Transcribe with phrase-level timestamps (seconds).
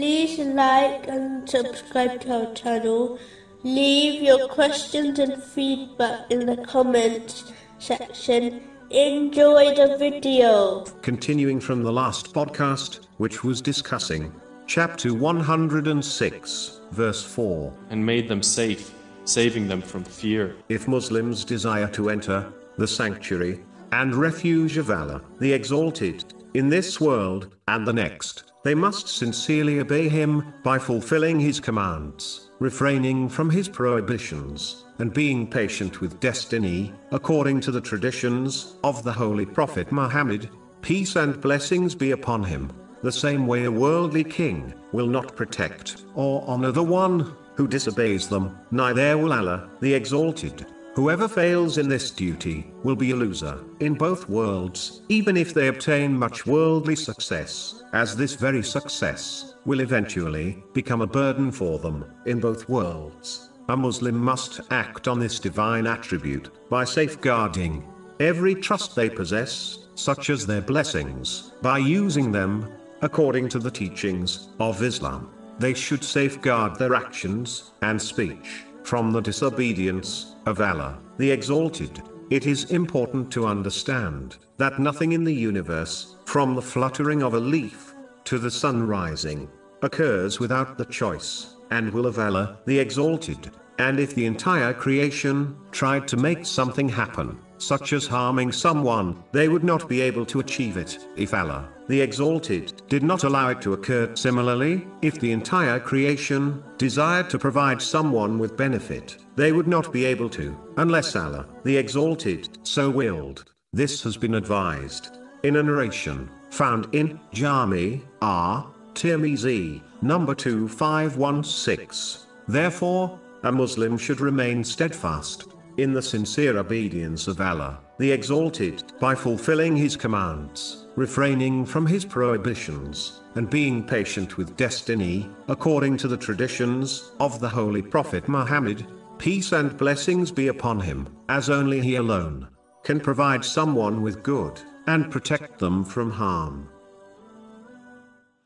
[0.00, 3.18] like and subscribe to our channel.
[3.62, 8.62] Leave your questions and feedback in the comments section.
[8.90, 10.84] Enjoy the video.
[11.02, 14.32] Continuing from the last podcast, which was discussing
[14.66, 17.72] chapter 106, verse 4.
[17.90, 18.94] and made them safe,
[19.24, 20.56] saving them from fear.
[20.68, 26.24] If Muslims desire to enter the sanctuary and refuge of Allah, the Exalted,
[26.56, 32.50] in this world and the next, they must sincerely obey Him by fulfilling His commands,
[32.60, 39.12] refraining from His prohibitions, and being patient with destiny, according to the traditions of the
[39.12, 40.48] Holy Prophet Muhammad,
[40.80, 42.72] peace and blessings be upon him.
[43.02, 48.28] The same way a worldly king will not protect or honor the one who disobeys
[48.28, 50.64] them, neither will Allah, the Exalted.
[50.96, 55.68] Whoever fails in this duty will be a loser in both worlds, even if they
[55.68, 62.06] obtain much worldly success, as this very success will eventually become a burden for them
[62.24, 63.50] in both worlds.
[63.68, 67.86] A Muslim must act on this divine attribute by safeguarding
[68.18, 72.72] every trust they possess, such as their blessings, by using them
[73.02, 75.28] according to the teachings of Islam.
[75.58, 82.00] They should safeguard their actions and speech from the disobedience of Allah, the Exalted.
[82.30, 87.40] It is important to understand that nothing in the universe, from the fluttering of a
[87.40, 87.92] leaf
[88.26, 89.50] to the sun rising,
[89.82, 93.50] occurs without the choice and will of Allah, the Exalted.
[93.80, 99.48] And if the entire creation tried to make something happen, such as harming someone, they
[99.48, 103.60] would not be able to achieve it, if Allah, the Exalted, did not allow it
[103.62, 104.14] to occur.
[104.14, 110.04] Similarly, if the entire creation desired to provide someone with benefit, they would not be
[110.04, 113.44] able to, unless Allah, the Exalted, so willed.
[113.72, 122.26] This has been advised in a narration found in Jami At Tirmizi, number 2516.
[122.48, 125.48] Therefore, a Muslim should remain steadfast
[125.78, 132.04] in the sincere obedience of Allah, the Exalted, by fulfilling His commands, refraining from His
[132.04, 138.86] prohibitions, and being patient with destiny, according to the traditions of the Holy Prophet Muhammad,
[139.18, 142.48] peace and blessings be upon him, as only He alone
[142.86, 146.68] can provide someone with good, and protect them from harm.